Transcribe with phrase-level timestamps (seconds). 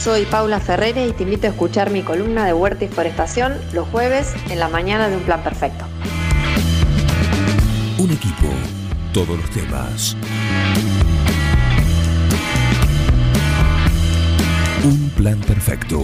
[0.00, 3.86] Soy Paula Ferrere y te invito a escuchar mi columna de Huerta y Forestación los
[3.88, 5.84] jueves en la mañana de Un Plan Perfecto.
[7.98, 8.48] Un equipo,
[9.12, 10.16] todos los temas.
[14.84, 16.00] Un plan perfecto.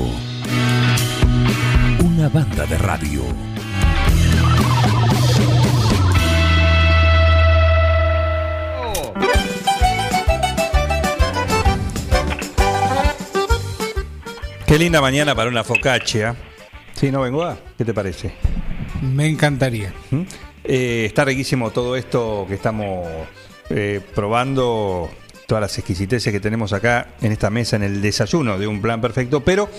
[2.04, 3.45] Una banda de radio.
[14.66, 16.34] Qué linda mañana para una focaccia.
[16.92, 18.32] Sí, ¿no, vengo ¿Qué te parece?
[19.00, 19.92] Me encantaría.
[20.10, 20.22] ¿Mm?
[20.64, 23.06] Eh, está riquísimo todo esto que estamos
[23.70, 25.08] eh, probando,
[25.46, 29.00] todas las exquisiteces que tenemos acá en esta mesa, en el desayuno de un plan
[29.00, 29.70] perfecto, pero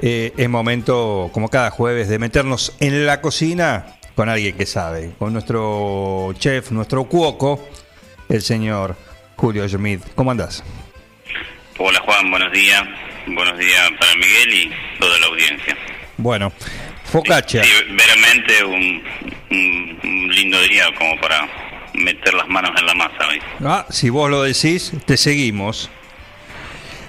[0.00, 5.12] eh, es momento, como cada jueves, de meternos en la cocina con alguien que sabe,
[5.20, 7.64] con nuestro chef, nuestro cuoco,
[8.28, 8.96] el señor
[9.36, 10.02] Julio Schmidt.
[10.16, 10.64] ¿Cómo andás?
[11.78, 12.82] Hola Juan, buenos días.
[13.26, 15.76] Buenos días para Miguel y toda la audiencia.
[16.16, 16.52] Bueno,
[17.04, 17.62] focaccia.
[17.62, 19.02] Sí, veramente un,
[19.50, 21.48] un, lindo día como para
[21.94, 23.28] meter las manos en la masa.
[23.28, 23.38] hoy.
[23.64, 25.90] Ah, si vos lo decís, te seguimos.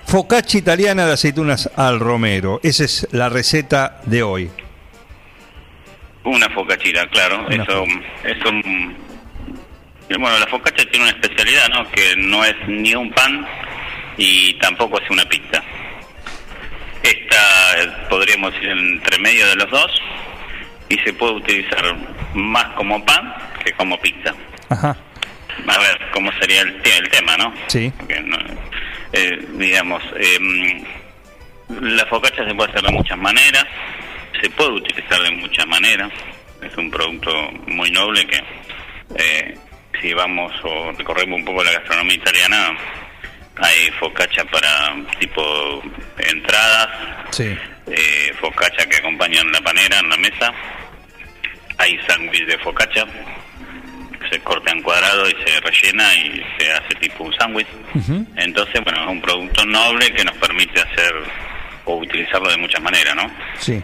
[0.06, 2.60] Focaccia italiana de aceitunas al romero.
[2.62, 4.52] Esa es la receta de hoy.
[6.24, 7.46] Una focaccia, claro.
[7.48, 7.84] Una eso,
[8.24, 8.94] eso, mm,
[10.10, 11.90] bueno, la focaccia tiene una especialidad, ¿no?
[11.92, 13.46] Que no es ni un pan
[14.18, 15.64] y tampoco es una pizza.
[17.84, 19.92] Eh, podríamos ir entre medio de los dos
[20.90, 21.96] y se puede utilizar
[22.34, 24.34] más como pan que como pizza.
[24.70, 24.96] Ajá.
[25.68, 27.54] A ver, ¿cómo sería el, te- el tema, no?
[27.68, 27.92] Sí.
[27.98, 28.38] Porque no-
[29.14, 30.84] eh, digamos, em,
[31.82, 33.66] la focaccia se puede hacer de muchas maneras,
[34.42, 36.12] se puede utilizar de muchas maneras,
[36.62, 37.32] es un producto
[37.68, 38.44] muy noble que
[39.16, 39.58] eh,
[40.02, 42.76] si vamos o recorremos un poco la gastronomía italiana,
[43.58, 45.84] hay focaccia para tipo
[46.18, 46.90] entradas,
[47.30, 47.56] Sí.
[47.88, 50.54] Eh, focaccia que acompañan la panera en la mesa,
[51.78, 53.06] hay sándwich de focaccia,
[54.32, 57.68] se corta en cuadrado y se rellena y se hace tipo un sándwich.
[57.96, 58.26] Ujú.
[58.38, 61.14] Entonces, bueno, es un producto noble que nos permite hacer
[61.86, 63.30] o utilizarlo de muchas maneras, ¿no?
[63.60, 63.82] Sí.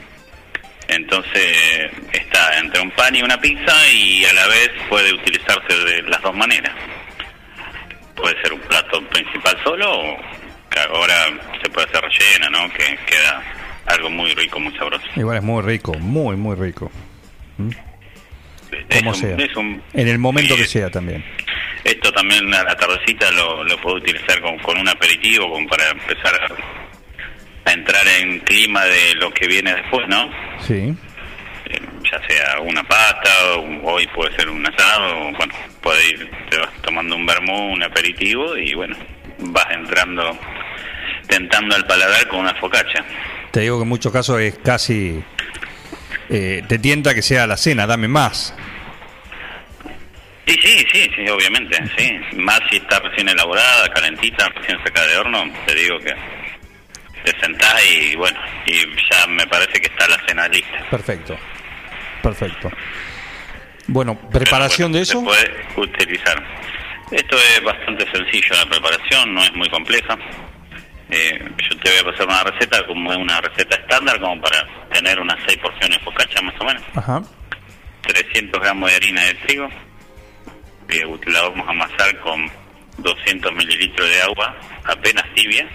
[0.87, 6.01] Entonces, está entre un pan y una pizza y a la vez puede utilizarse de
[6.03, 6.73] las dos maneras.
[8.15, 10.17] Puede ser un plato principal solo o
[10.69, 11.27] que ahora
[11.61, 12.73] se puede hacer rellena, ¿no?
[12.73, 13.58] Que queda
[13.89, 15.03] algo muy rico, muy sabroso.
[15.15, 16.91] Igual es muy rico, muy, muy rico.
[18.89, 19.35] Es Como un- sea.
[19.57, 21.23] un- En el momento que sea también.
[21.83, 25.89] Esto también a la tardecita lo, lo puedo utilizar con, con un aperitivo, como para
[25.89, 30.29] empezar a, a entrar en clima de lo que viene después, ¿no?
[30.67, 30.93] Sí.
[31.65, 31.79] Eh,
[32.11, 36.57] ya sea una pasta, o hoy puede ser un asado, o, bueno, puede ir, te
[36.57, 38.95] vas tomando un vermú, un aperitivo, y bueno,
[39.39, 40.37] vas entrando,
[41.27, 43.03] tentando al paladar con una focaccia.
[43.51, 45.23] Te digo que en muchos casos es casi...
[46.29, 48.53] eh, te tienta que sea la cena, dame más.
[50.45, 52.19] Sí, sí, sí, sí, obviamente, sí.
[52.37, 56.13] Más si está recién elaborada, calentita, recién sacada de horno, te digo que
[57.23, 58.73] te sentás y bueno, y
[59.11, 60.85] ya me parece que está la cena lista.
[60.89, 61.37] Perfecto.
[62.23, 62.71] Perfecto.
[63.87, 65.19] Bueno, preparación de eso.
[65.19, 66.43] Se puede utilizar.
[67.11, 70.17] Esto es bastante sencillo la preparación, no es muy compleja.
[71.11, 74.67] Eh, yo te voy a pasar una receta como es una receta estándar, como para
[74.93, 76.83] tener unas seis porciones de focaccia más o menos.
[76.95, 77.21] Ajá.
[78.01, 79.69] 300 gramos de harina de trigo.
[80.89, 82.49] Eh, la vamos a amasar con
[82.97, 84.55] 200 mililitros de agua,
[84.85, 85.67] apenas tibia.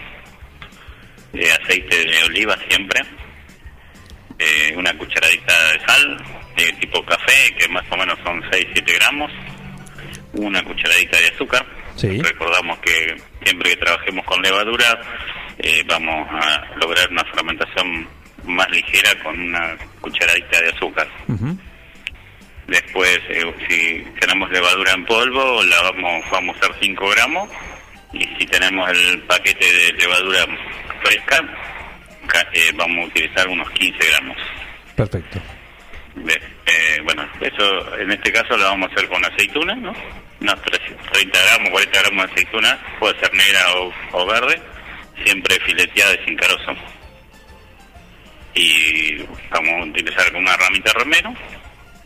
[1.32, 3.00] Eh, aceite de oliva siempre.
[4.38, 6.24] Eh, una cucharadita de sal,
[6.56, 9.30] de tipo café, que más o menos son 6-7 gramos.
[10.34, 11.66] Una cucharadita de azúcar.
[11.96, 12.20] Sí.
[12.22, 15.00] Recordamos que siempre que trabajemos con levadura,
[15.58, 18.08] eh, vamos a lograr una fermentación
[18.44, 21.08] más ligera con una cucharadita de azúcar.
[22.66, 27.48] Después, eh, si tenemos levadura en polvo, la vamos, vamos a usar 5 gramos.
[28.12, 30.46] Y si tenemos el paquete de levadura
[31.02, 31.42] fresca,
[32.26, 34.36] ca- eh, vamos a utilizar unos 15 gramos.
[34.96, 35.40] Perfecto.
[36.26, 39.92] Eh, bueno, eso en este caso lo vamos a hacer con aceituna, ¿no?
[40.44, 44.60] Unos 300 30 gramos, 40 gramos de aceituna, puede ser negra o, o verde,
[45.24, 46.76] siempre fileteada y sin carozo.
[48.54, 49.16] Y
[49.50, 51.34] vamos a utilizar con una ramita romero.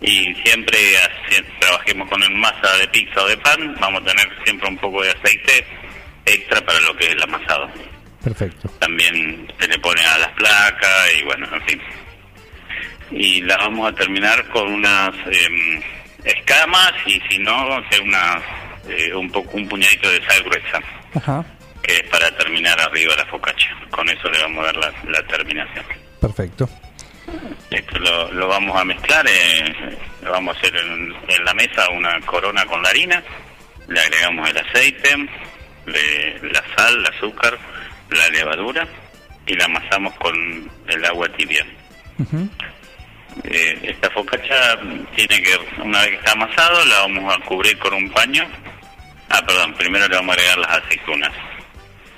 [0.01, 0.79] Y siempre
[1.59, 5.11] trabajemos con masa de pizza o de pan, vamos a tener siempre un poco de
[5.11, 5.67] aceite
[6.25, 7.69] extra para lo que es el amasado
[8.23, 8.69] Perfecto.
[8.79, 11.81] también se le pone a las placas y bueno, en fin.
[13.11, 15.83] Y la vamos a terminar con unas em,
[16.29, 18.41] escamas y si no, hacer una,
[18.89, 20.81] eh, un poco un puñadito de sal gruesa,
[21.15, 21.45] Ajá.
[21.83, 23.75] que es para terminar arriba la focaccia.
[23.91, 25.85] con eso le vamos a dar la, la terminación.
[26.21, 26.69] Perfecto.
[27.71, 31.89] Esto lo, lo vamos a mezclar, eh, lo vamos a hacer en, en la mesa
[31.91, 33.23] una corona con la harina,
[33.89, 35.17] le agregamos el aceite,
[35.87, 37.59] le- la sal, el azúcar,
[38.11, 38.87] la levadura
[39.47, 41.65] y la amasamos con el agua tibia.
[42.19, 42.49] Ujú.
[43.45, 44.79] Eh, esta focacha
[45.15, 48.45] tiene que, una vez que está amasado, la vamos a cubrir con un paño.
[49.31, 51.33] Ah, perdón, primero le vamos a agregar las aceitunas.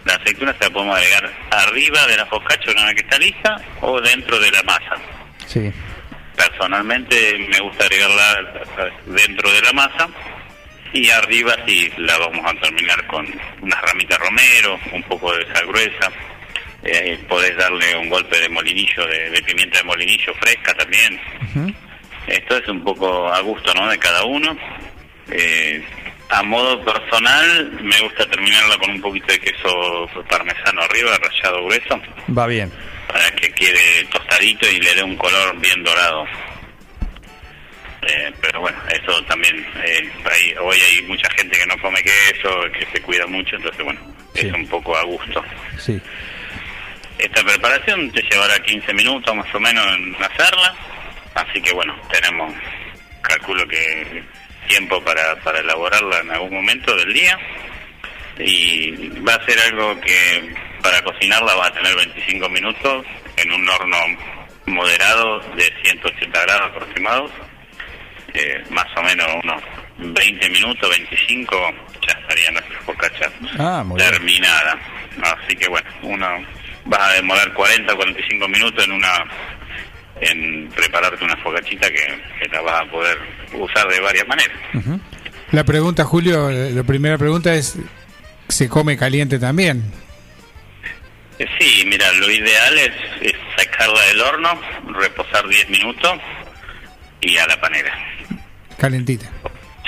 [0.05, 3.57] Las aceitunas se las podemos agregar arriba de la focacha una vez que está lista
[3.81, 4.97] o dentro de la masa.
[5.47, 5.73] Sí.
[6.37, 8.65] Personalmente me gusta agregarla
[9.07, 10.09] dentro de la masa
[10.93, 13.27] y arriba sí la vamos a terminar con
[13.61, 16.11] unas ramitas romero, un poco de sal gruesa.
[16.83, 21.21] Eh, podés darle un golpe de molinillo, de, de pimienta de molinillo fresca también.
[22.27, 23.89] Esto es un poco a gusto ¿no?
[23.91, 24.57] de cada uno.
[25.31, 25.85] Eh,
[26.31, 32.01] a modo personal me gusta terminarla con un poquito de queso parmesano arriba, rallado grueso
[32.37, 32.73] Va bien.
[33.09, 36.25] para que quede tostadito y le dé un color bien dorado.
[38.03, 42.49] Eh, pero bueno, eso también, eh, hay- hoy hay mucha gente que no come queso,
[42.73, 44.01] que se cuida mucho, entonces bueno,
[44.35, 44.47] Sí.
[44.47, 45.45] es un poco a gusto.
[45.79, 46.01] Sí.
[47.21, 50.75] Esta preparación te llevará 15 minutos más o menos en hacerla,
[51.35, 52.55] así que bueno, tenemos,
[53.21, 54.23] calculo que
[54.69, 57.39] tiempo para, para elaborarla en algún momento del día
[58.39, 63.05] y va a ser algo que para cocinarla va a tener 25 minutos
[63.37, 63.97] en un horno
[64.67, 67.31] moderado de 180 grados aproximados,
[68.33, 69.63] eh, más o menos unos
[69.99, 71.75] 20 minutos, 25,
[72.07, 74.79] ya estaría nuestra focacha Ah, terminada.
[75.23, 76.47] Así que bueno, uno
[76.91, 79.25] vas a demorar 40 o 45 minutos en una
[80.21, 81.97] en prepararte una focachita que,
[82.43, 83.17] que la vas a poder
[83.55, 84.57] usar de varias maneras.
[85.53, 87.77] La pregunta, Julio, eh, la primera pregunta es,
[88.49, 89.83] ¿se come caliente también?
[91.39, 94.61] Eh, Sí, mira, lo ideal es, es sacarla del horno,
[95.01, 96.13] reposar 10 minutos
[97.23, 97.93] y a la panera.
[98.79, 99.31] Calentita.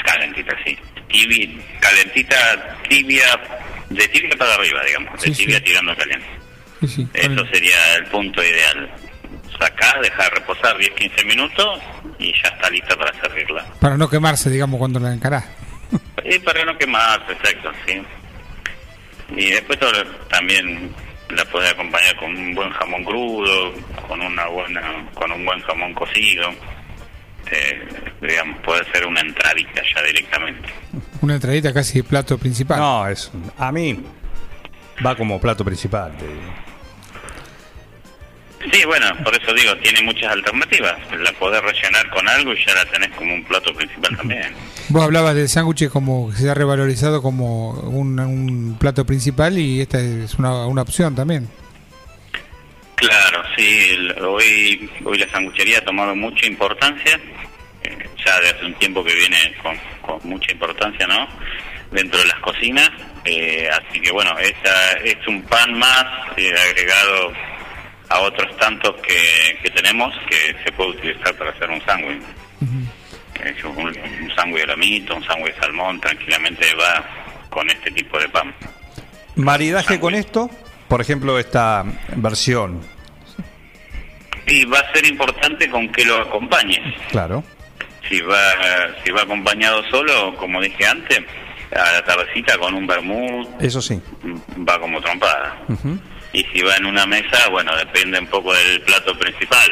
[0.05, 0.79] Calentita, sí.
[1.09, 3.39] Tibi- calentita, tibia,
[3.91, 5.43] de tibia para arriba, digamos, de Sí, sí.
[5.45, 6.27] tibia tirando caliente.
[6.83, 8.91] Sí, sí, Eso sería el punto ideal.
[9.59, 11.79] Sacás, dejar reposar 10-15 minutos
[12.19, 13.65] y ya está lista para servirla.
[13.81, 15.45] Para no quemarse, digamos, cuando la encarás.
[16.25, 18.03] Y para no quemar, exacto, sí.
[19.37, 20.93] Y después todo- también
[21.31, 23.73] la podés acompañar con un buen jamón crudo,
[24.09, 24.83] con una buena,
[25.15, 26.51] con un buen jamón cocido.
[27.51, 27.89] Eh,
[28.21, 30.69] digamos, puede ser una entradita ya directamente.
[31.21, 32.79] Una entradita casi plato principal.
[32.79, 33.99] No, es a mí
[35.05, 36.17] va como plato principal.
[36.17, 36.55] te digo.
[38.73, 40.95] Sí, bueno, por eso digo, tiene muchas alternativas.
[41.21, 44.55] La podés rellenar con algo y ya la tenés como un plato principal también.
[44.89, 49.83] Vos hablabas del sándwich como que se ha revalorizado como un, un plato principal y
[49.83, 51.49] esta es una, una opción también.
[52.95, 57.21] Claro, sí, hoy, hoy la sanguchería ha tomado mucha importancia,
[57.83, 61.29] eh, ya de hace un tiempo que viene con, con mucha importancia, ¿no?
[61.91, 62.91] Dentro de las cocinas,
[63.25, 66.05] eh, así que bueno, esta es un pan más
[66.37, 67.33] eh, agregado
[68.13, 72.23] a otros tantos que, que tenemos que se puede utilizar para hacer un sándwich.
[73.65, 77.05] Un, un sándwich de lamito, un sándwich de salmón, tranquilamente va
[77.51, 78.55] con este tipo de pan.
[79.37, 80.51] Maridaje con esto,
[80.89, 81.85] por ejemplo, esta
[82.17, 82.81] versión.
[84.47, 86.81] Y va a ser importante con que lo acompañes.
[87.11, 87.43] Claro.
[88.09, 88.37] Si va,
[89.05, 91.21] si va acompañado solo, como dije antes,
[91.75, 94.01] a la tardecita con un vermut Eso sí.
[94.69, 95.57] va como trompada.
[95.69, 95.99] Ujú.
[96.33, 99.71] Y si va en una mesa, bueno, depende un poco del plato principal.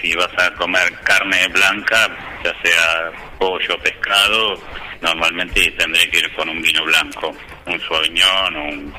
[0.00, 2.08] Si vas a comer carne blanca,
[2.42, 4.54] ya sea pollo, pescado,
[5.02, 7.34] normalmente tendré que ir con un vino blanco,
[7.66, 8.94] un sauvignon un-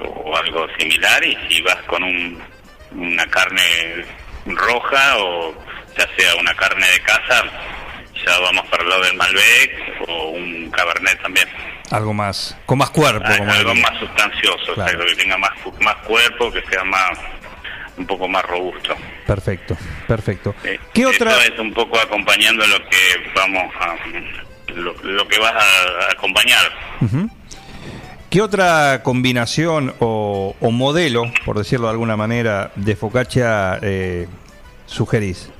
[0.00, 1.22] o algo similar.
[1.24, 2.42] Y si vas con un,
[2.92, 4.04] una carne
[4.46, 5.54] roja o
[5.96, 7.44] ya sea una carne de casa,
[8.26, 9.70] ya vamos para el lado del Malbec
[10.08, 11.48] o un Cabernet también.
[11.90, 13.90] Algo más, con más cuerpo, Ah, como algo diría.
[13.90, 14.90] más sustancioso, Claro.
[14.92, 15.50] exacto, que tenga más
[15.80, 17.10] más cuerpo, que sea más
[17.98, 18.94] un poco más robusto.
[19.26, 19.76] Perfecto,
[20.08, 20.54] perfecto.
[20.64, 21.32] Eh, ¿Qué otra?
[21.38, 23.94] Esto es un poco acompañando lo que vamos a
[24.72, 26.72] lo, lo que vas a, a acompañar.
[27.02, 27.28] Ujú.
[28.30, 34.26] ¿Qué otra combinación o, o modelo, por decirlo de alguna manera, de focaccia eh,
[34.86, 35.50] sugerís?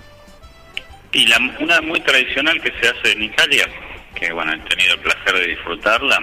[1.13, 3.67] Y la, una muy tradicional que se hace en Italia,
[4.15, 6.21] que bueno, he tenido el placer de disfrutarla,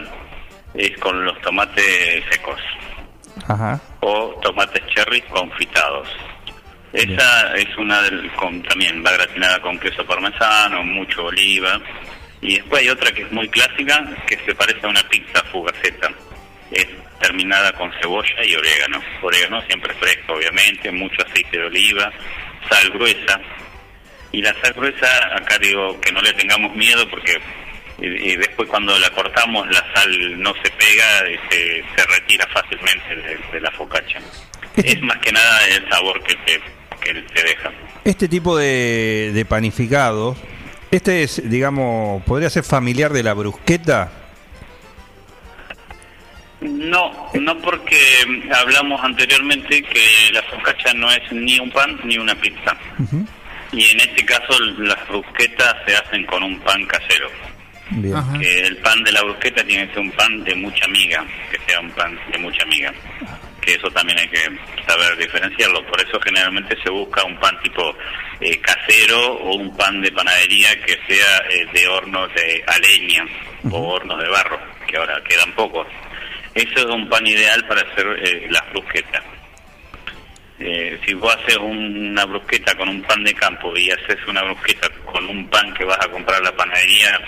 [0.73, 2.59] es con los tomates secos.
[3.47, 3.79] Ajá.
[4.01, 6.07] o tomates cherry confitados.
[6.93, 11.79] Esa es una del, con, también va gratinada con queso parmesano, mucho oliva.
[12.41, 16.09] Y después hay otra que es muy clásica, que se parece a una pizza fugaceta.
[16.71, 16.87] es
[17.19, 19.01] terminada con cebolla y orégano.
[19.21, 22.11] Orégano siempre fresco, obviamente, mucho aceite de oliva,
[22.69, 23.39] sal gruesa.
[24.31, 27.39] Y la sal gruesa, acá digo que no le tengamos miedo porque
[28.01, 32.47] y, y después cuando la cortamos la sal no se pega y se, se retira
[32.47, 34.21] fácilmente de, de la focaccia.
[34.75, 36.61] Es más que nada el sabor que te,
[37.01, 37.71] que te deja.
[38.05, 40.37] Este tipo de, de panificado,
[40.91, 44.11] este es, digamos, podría ser familiar de la brusqueta.
[46.61, 47.97] No, no porque
[48.53, 52.77] hablamos anteriormente que la focaccia no es ni un pan ni una pizza.
[53.71, 57.29] Y en este caso las brusquetas se hacen con un pan casero.
[57.91, 58.15] Bien.
[58.39, 61.59] Que el pan de la brusqueta tiene que ser un pan de mucha miga, que
[61.67, 62.93] sea un pan de mucha miga.
[63.61, 64.45] Que eso también hay que
[64.87, 65.85] saber diferenciarlo.
[65.87, 67.95] Por eso generalmente se busca un pan tipo
[68.39, 73.25] eh, casero o un pan de panadería que sea eh, de hornos de a leña
[73.71, 75.87] o hornos de barro, que ahora quedan pocos.
[76.55, 79.23] Eso es un pan ideal para hacer eh, las brusquetas.
[80.59, 84.43] Eh, si vos haces un- una brusqueta con un pan de campo y haces una
[84.43, 87.19] brusqueta con un pan que vas a comprar a la panadería,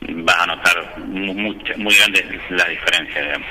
[0.00, 3.24] vas a notar mu- mucha- muy grandes las diferencias.
[3.24, 3.48] digamos.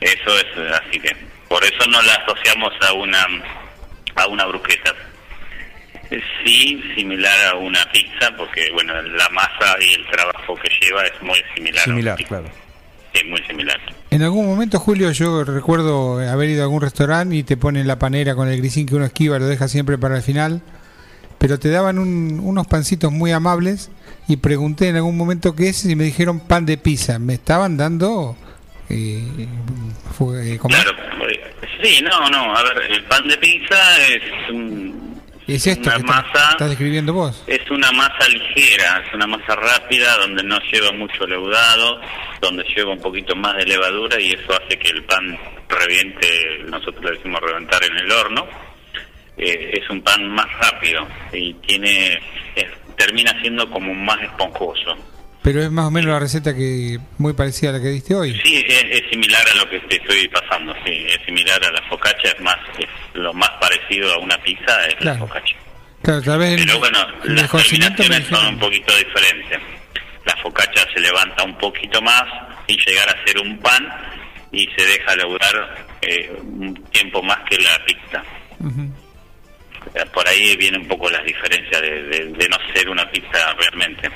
[0.00, 1.16] Eso es así que
[1.48, 3.26] por eso no la asociamos a una
[4.14, 4.94] a una brusqueta.
[6.10, 11.02] Eh, Sí, similar a una pizza, porque bueno, la masa y el trabajo que lleva
[11.04, 11.80] es muy similar.
[11.80, 12.28] a una Similar, pizza.
[12.28, 12.50] claro.
[13.12, 13.80] Es muy similar.
[14.10, 17.98] En algún momento, Julio, yo recuerdo haber ido a algún restaurante y te ponen la
[17.98, 20.62] panera con el grisín que uno esquiva, lo deja siempre para el final,
[21.38, 23.90] pero te daban un- unos pancitos muy amables
[24.28, 27.18] y pregunté en algún momento qué es y me dijeron pan de pizza.
[27.18, 28.36] Me estaban dando...
[28.88, 29.48] Eh,
[30.16, 30.58] fue, eh.
[30.62, 30.92] Claro,
[31.82, 34.95] sí, no, no, a ver, el pan de pizza es un-
[35.46, 37.44] Es esto una que masa estás describiendo vos.
[37.46, 42.00] Es una masa ligera, es una masa rápida donde no lleva mucho leudado,
[42.40, 45.38] donde lleva un poquito más de levadura y eso hace que el pan
[45.68, 46.28] reviente,
[46.66, 48.46] nosotros le decimos reventar en el horno.
[49.38, 52.14] Eh, es un pan más rápido y tiene
[52.54, 54.96] es- termina siendo como más esponjoso.
[55.46, 58.32] Pero es más o menos la receta que muy parecida a la que diste hoy.
[58.44, 61.82] Sí, es, es similar a lo que te estoy pasando, sí, es similar a la
[61.82, 65.20] focaccia, es más, es lo más parecido a una pizza es Claro.
[65.20, 65.56] la focaccia.
[66.02, 69.60] Claro, tal vez el, Pero bueno, el las terminaciones son un poquito diferentes.
[70.24, 72.24] La focaccia se levanta un poquito más
[72.66, 73.86] y llegar a ser un pan
[74.50, 75.86] y se deja lograr
[76.42, 78.22] un tiempo más que la pizza.
[79.94, 83.52] Eh, Por ahí viene un poco las diferencias de, de- de no ser una pizza
[83.60, 84.10] realmente.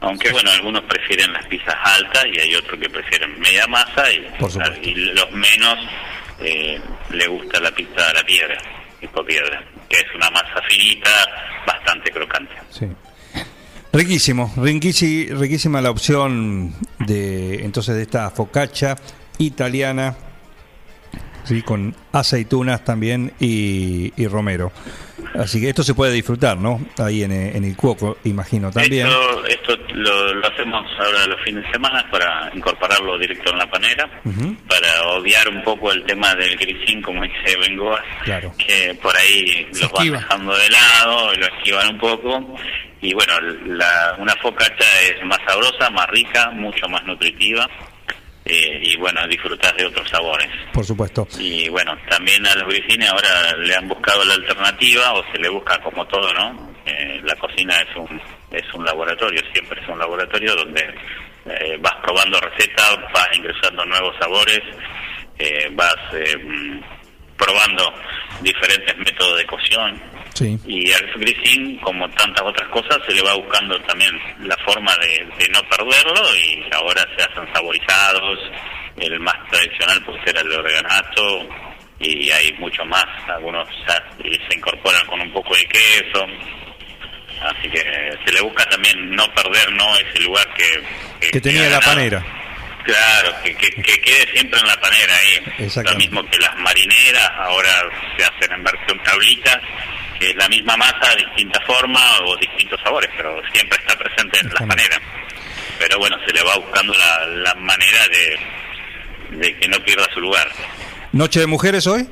[0.00, 4.26] Aunque bueno, algunos prefieren las pizzas altas y hay otros que prefieren media masa y,
[4.82, 5.76] y los menos
[6.40, 6.80] eh,
[7.10, 8.56] le gusta la pizza a la piedra,
[8.98, 11.10] tipo piedra, que es una masa finita,
[11.66, 12.54] bastante crocante.
[12.70, 12.86] Sí.
[13.92, 18.96] Riquísimo, riquísima, riquísima la opción de entonces de esta focaccia
[19.38, 20.16] italiana,
[21.44, 24.72] sí, con aceitunas también y, y romero.
[25.38, 26.80] Así que esto se puede disfrutar, ¿no?
[26.98, 29.06] Ahí en, eh, en el cuoco, imagino también.
[29.06, 33.70] Esto, esto lo, lo hacemos ahora los fines de semana para incorporarlo directo en la
[33.70, 34.56] panera, Ujú.
[34.68, 38.52] para obviar un poco el tema del grisín, como dice Bengoa, Claro.
[38.58, 42.56] que por ahí Se los van dejando de lado, lo esquivan un poco.
[43.02, 43.32] Y bueno,
[43.66, 47.66] la, una focaccia es más sabrosa, más rica, mucho más nutritiva.
[48.44, 50.48] Eh, y bueno, disfrutas de otros sabores.
[50.72, 51.26] Por supuesto.
[51.38, 55.48] Y bueno, también a los grisines ahora le han buscado la alternativa o se le
[55.48, 56.70] busca como todo, ¿no?
[56.86, 58.20] Eh, la cocina es un
[58.50, 60.82] es un laboratorio, siempre es un laboratorio donde
[61.46, 64.60] eh, vas probando recetas, vas ingresando nuevos sabores,
[65.38, 66.80] eh, vas eh, mm,
[67.36, 67.92] probando
[68.42, 70.58] diferentes métodos de cocción Sí.
[70.66, 75.26] y al grisín, como tantas otras cosas, se le va buscando también la forma de,
[75.38, 78.38] de no perderlo y ahora se hacen saborizados.
[78.96, 81.48] El más tradicional puede ser el de organato
[82.00, 83.04] y hay mucho más.
[83.28, 83.68] Algunos
[84.48, 86.26] se incorporan con un poco de queso.
[87.42, 87.80] Así que
[88.24, 92.24] se le busca también no perder no ese lugar que, Que tenía la panera.
[92.84, 95.44] Claro, que, que, que quede siempre en la panera ahí.
[95.58, 96.08] Lo Exactamente.
[96.08, 97.70] mismo que las marineras, ahora
[98.16, 99.60] se hacen en versión tablita,
[100.20, 104.46] que es la misma masa, distinta forma o distintos sabores, pero siempre está presente en
[104.46, 104.84] la Exactamente.
[104.88, 105.00] panera.
[105.78, 110.20] Pero bueno, se le va buscando la, la manera de, de que no pierda su
[110.20, 110.46] lugar.
[111.12, 112.06] ¿Noche de mujeres hoy?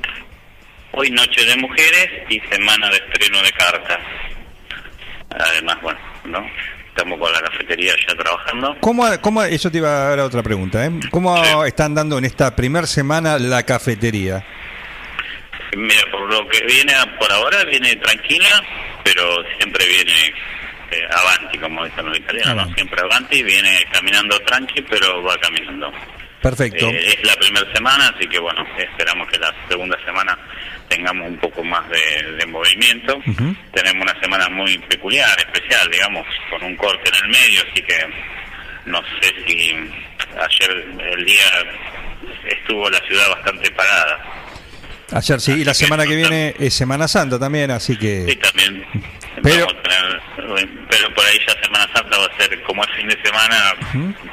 [0.91, 3.99] Hoy Noche de Mujeres y Semana de Estreno de Cartas.
[5.29, 6.45] Además, bueno, ¿no?
[6.87, 8.75] Estamos con la cafetería ya trabajando.
[8.81, 10.91] ¿Cómo, cómo, eso te iba a dar otra pregunta, ¿eh?
[11.11, 11.51] ¿Cómo Sí.
[11.67, 14.43] están dando en esta primer semana la cafetería?
[15.75, 18.63] Mira, por lo que viene a- por ahora, viene tranquila,
[19.03, 20.33] pero siempre viene
[20.91, 22.61] eh, avanti, como dicen los italianos, ¿no?
[22.61, 22.73] Avanti.
[22.75, 25.91] siempre avanti, viene caminando tranqui, pero va caminando.
[26.41, 26.87] Perfecto.
[26.89, 30.37] Eh, es la primera semana, así que bueno, esperamos que la segunda semana
[30.87, 33.21] tengamos un poco más de, de movimiento.
[33.73, 37.97] Tenemos una semana muy peculiar, especial, digamos, con un corte en el medio, así que
[38.85, 39.69] no sé si
[40.39, 41.43] ayer el día
[42.45, 44.23] estuvo la ciudad bastante parada.
[45.11, 48.35] Ayer sí, y la semana que viene es Semana Santa también, así Sí, que...
[48.41, 48.85] también.
[49.43, 52.89] Pero- Vamos a tener- pero por ahí ya Semana Santa va a ser como es
[52.97, 53.73] fin de semana,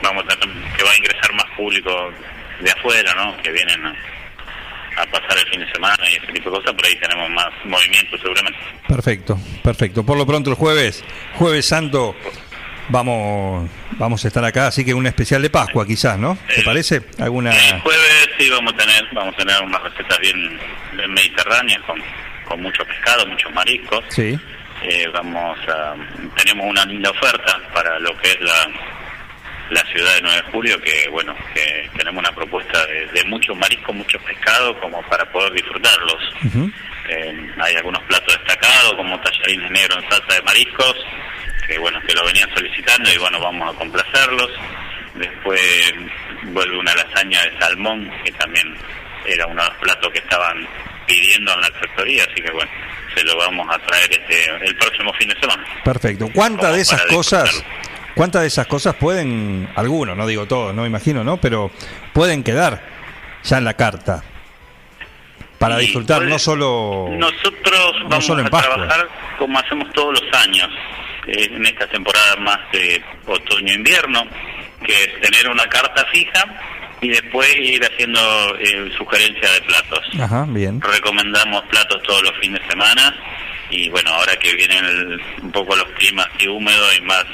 [0.02, 2.12] vamos a tener que va a ingresar más público
[2.60, 3.36] de afuera, ¿no?
[3.42, 6.84] Que vienen a, a pasar el fin de semana y ese tipo de cosas, por
[6.86, 8.58] ahí tenemos más movimiento seguramente.
[8.88, 10.04] Perfecto, perfecto.
[10.04, 11.04] Por lo pronto el jueves,
[11.34, 12.16] jueves santo,
[12.88, 13.68] vamos,
[13.98, 16.36] vamos a estar acá, así que un especial de Pascua quizás, ¿no?
[16.48, 17.02] ¿Te El- parece?
[17.18, 17.50] ¿Alguna...?
[17.50, 17.82] El
[18.38, 20.58] sí vamos a tener, vamos a tener unas recetas bien,
[20.94, 22.02] bien mediterráneas con,
[22.44, 24.04] con mucho pescado, muchos mariscos.
[24.08, 24.38] Sí,
[24.82, 25.94] Eh, vamos a,
[26.36, 28.68] tenemos una linda oferta para lo que es la,
[29.70, 33.56] la ciudad de 9 de julio, que bueno, que tenemos una propuesta de, de muchos
[33.56, 36.22] mariscos, muchos pescados, como para poder disfrutarlos.
[37.08, 40.94] Eh, hay algunos platos destacados, como tallarines negros en salsa de mariscos,
[41.66, 44.50] que bueno, que lo venían solicitando y bueno, vamos a complacerlos.
[45.18, 45.60] Después
[46.44, 48.74] vuelve una lasaña de salmón, que también
[49.26, 50.66] era uno de los platos que estaban
[51.06, 52.70] pidiendo en la factoría, así que bueno,
[53.14, 55.64] se lo vamos a traer este el próximo fin de semana.
[55.84, 56.28] perfecto.
[56.34, 57.64] ¿Cuántas de esas cosas,
[58.14, 61.38] cuántas de esas cosas pueden, algunos, no digo todos, no me imagino, ¿no?
[61.38, 61.70] Pero
[62.12, 62.82] pueden quedar
[63.42, 64.22] ya en la carta
[65.58, 67.08] para disfrutar, no solo...
[67.10, 68.74] Nosotros vamos solo en a Pascua.
[68.74, 69.08] trabajar
[69.38, 70.68] como hacemos todos los años,
[71.26, 74.26] eh, en esta temporada más de otoño-invierno,
[74.84, 76.44] que es tener una carta fija
[77.00, 80.00] y después ir haciendo eh, sugerencias de platos.
[80.20, 80.80] Ajá, bien.
[80.80, 83.14] Recomendamos platos todos los fines de semana
[83.70, 87.24] y bueno, ahora que vienen el- un poco los climas y húmedos y más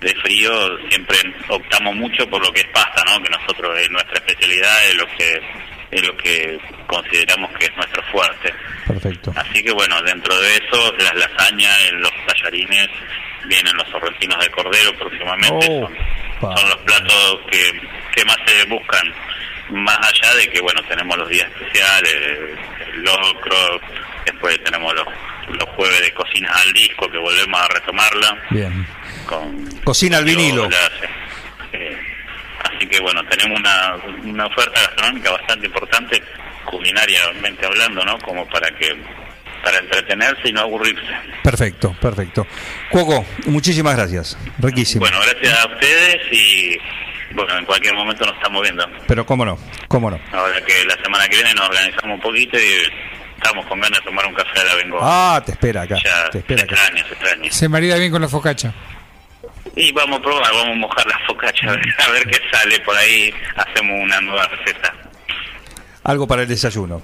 [0.00, 1.18] de frío, siempre
[1.48, 3.20] optamos mucho por lo que es pasta, ¿no?
[3.22, 5.42] Que nosotros es nuestra especialidad, es lo que
[5.90, 8.52] es lo que consideramos que es nuestro fuerte.
[8.86, 9.32] Perfecto.
[9.34, 12.88] Así que bueno, dentro de eso, las lasañas, eh, los tallarines,
[13.46, 15.66] vienen los sorrentinos de cordero próximamente.
[15.70, 15.96] Oh, son,
[16.40, 16.56] pa.
[16.56, 17.80] son los platos que,
[18.14, 19.14] que más se buscan,
[19.70, 22.14] más allá de que bueno, tenemos los días especiales,
[22.94, 23.80] el locro,
[24.24, 25.06] después tenemos los,
[25.56, 28.86] los jueves de cocinas al disco que volvemos a retomarla Bien.
[29.26, 30.68] con Cocina al vinilo.
[31.72, 31.96] eh,
[32.64, 36.22] así que bueno, tenemos una, una oferta gastronómica bastante importante,
[36.64, 38.18] culinariamente hablando, ¿no?
[38.18, 38.94] Como para que
[39.62, 41.02] para entretenerse y no aburrirse.
[41.42, 42.46] Perfecto, perfecto.
[42.90, 44.36] Cuoco, muchísimas gracias.
[44.58, 45.00] Riquísimo.
[45.00, 46.76] Bueno, gracias a ustedes y
[47.34, 48.86] bueno, en cualquier momento nos estamos viendo.
[49.06, 50.18] Pero cómo no, cómo no.
[50.32, 52.82] Ahora que la semana que viene nos organizamos un poquito y
[53.36, 54.98] estamos con ganas de tomar un café a la vengo.
[55.00, 55.96] Ah, te espera acá.
[56.04, 56.74] ya Te se espera acá.
[56.74, 57.50] extraña, se extraña.
[57.52, 58.72] Se marida bien con la focacha.
[59.76, 62.80] Y vamos a probar, vamos a mojar la focacha a ver, a ver qué sale
[62.80, 63.32] por ahí.
[63.56, 64.94] Hacemos una nueva receta.
[66.04, 67.02] Algo para el desayuno.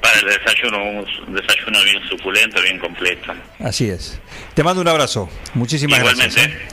[0.00, 0.78] Para el desayuno,
[1.26, 3.32] un desayuno bien suculento, bien completo.
[3.60, 4.20] Así es.
[4.54, 5.28] Te mando un abrazo.
[5.54, 6.56] Muchísimas igualmente, gracias.
[6.56, 6.68] ¿eh?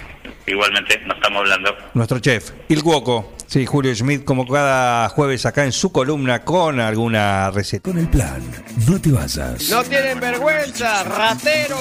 [0.48, 1.76] igualmente, nos estamos hablando.
[1.94, 3.34] Nuestro chef, Il Cuoco.
[3.48, 7.92] Sí, Julio Schmidt, como cada jueves acá en su columna con alguna receta.
[7.92, 8.42] Con el plan,
[8.88, 9.70] no te vayas.
[9.70, 11.78] No tienen vergüenza, ratero,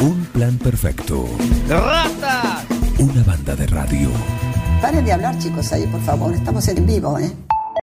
[0.00, 1.28] Un plan perfecto.
[1.68, 2.64] rata.
[2.98, 4.10] Una banda de radio.
[4.82, 6.34] Paren de hablar, chicos, ahí, por favor.
[6.34, 7.30] Estamos en vivo, ¿eh?